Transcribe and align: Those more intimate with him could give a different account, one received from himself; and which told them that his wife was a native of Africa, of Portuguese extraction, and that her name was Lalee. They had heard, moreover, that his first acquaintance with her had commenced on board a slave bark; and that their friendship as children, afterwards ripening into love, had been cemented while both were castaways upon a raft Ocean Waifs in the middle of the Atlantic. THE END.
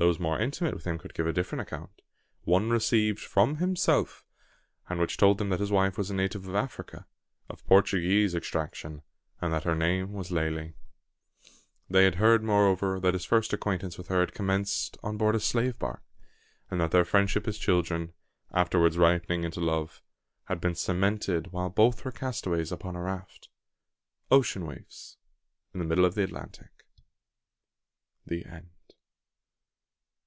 Those 0.00 0.20
more 0.20 0.38
intimate 0.38 0.74
with 0.74 0.84
him 0.86 0.96
could 0.96 1.12
give 1.12 1.26
a 1.26 1.32
different 1.32 1.62
account, 1.62 2.02
one 2.42 2.70
received 2.70 3.18
from 3.18 3.56
himself; 3.56 4.24
and 4.88 5.00
which 5.00 5.16
told 5.16 5.38
them 5.38 5.48
that 5.48 5.58
his 5.58 5.72
wife 5.72 5.98
was 5.98 6.08
a 6.08 6.14
native 6.14 6.46
of 6.46 6.54
Africa, 6.54 7.08
of 7.50 7.66
Portuguese 7.66 8.32
extraction, 8.32 9.02
and 9.40 9.52
that 9.52 9.64
her 9.64 9.74
name 9.74 10.12
was 10.12 10.30
Lalee. 10.30 10.74
They 11.90 12.04
had 12.04 12.14
heard, 12.14 12.44
moreover, 12.44 13.00
that 13.00 13.14
his 13.14 13.24
first 13.24 13.52
acquaintance 13.52 13.98
with 13.98 14.06
her 14.06 14.20
had 14.20 14.32
commenced 14.32 14.96
on 15.02 15.16
board 15.16 15.34
a 15.34 15.40
slave 15.40 15.80
bark; 15.80 16.04
and 16.70 16.80
that 16.80 16.92
their 16.92 17.04
friendship 17.04 17.48
as 17.48 17.58
children, 17.58 18.12
afterwards 18.52 18.96
ripening 18.96 19.42
into 19.42 19.58
love, 19.58 20.00
had 20.44 20.60
been 20.60 20.76
cemented 20.76 21.50
while 21.50 21.70
both 21.70 22.04
were 22.04 22.12
castaways 22.12 22.70
upon 22.70 22.94
a 22.94 23.02
raft 23.02 23.48
Ocean 24.30 24.64
Waifs 24.64 25.16
in 25.74 25.80
the 25.80 25.84
middle 25.86 26.04
of 26.04 26.14
the 26.14 26.22
Atlantic. 26.22 26.86
THE 28.24 28.44
END. 28.44 28.70